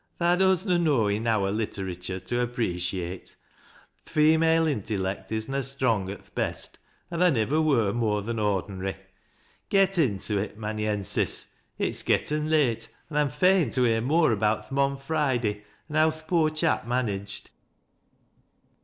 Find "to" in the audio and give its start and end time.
2.25-2.41